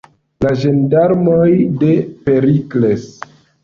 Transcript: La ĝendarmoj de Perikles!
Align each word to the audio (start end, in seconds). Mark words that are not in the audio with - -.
La 0.45 0.53
ĝendarmoj 0.63 1.45
de 1.85 1.93
Perikles! 2.27 3.11